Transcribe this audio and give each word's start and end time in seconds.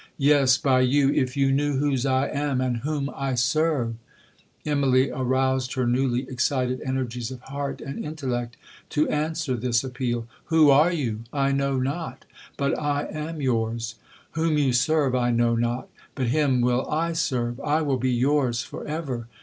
'Yes, 0.17 0.57
by 0.57 0.79
you, 0.79 1.11
if 1.11 1.37
you 1.37 1.51
knew 1.51 1.77
whose 1.77 2.07
I 2.07 2.25
am, 2.27 2.59
and 2.59 2.77
whom 2.77 3.11
I 3.15 3.35
serve.' 3.35 3.97
Immalee 4.65 5.11
aroused 5.13 5.75
her 5.75 5.85
newly 5.85 6.21
excited 6.27 6.81
energies 6.83 7.29
of 7.29 7.39
heart 7.41 7.81
and 7.81 8.03
intellect 8.03 8.57
to 8.89 9.07
answer 9.09 9.55
this 9.55 9.83
appeal. 9.83 10.25
'Who 10.45 10.73
you 10.91 11.25
are, 11.31 11.39
I 11.39 11.51
know 11.51 11.77
not—but 11.77 12.79
I 12.79 13.03
am 13.11 13.41
yours.—Whom 13.41 14.57
you 14.57 14.73
serve, 14.73 15.13
I 15.13 15.29
know 15.29 15.53
not—but 15.53 16.27
him 16.29 16.61
will 16.61 16.89
I 16.89 17.13
serve—I 17.13 17.83
will 17.83 17.97
be 17.97 18.11
yours 18.11 18.63
for 18.63 18.83
ever. 18.87 19.27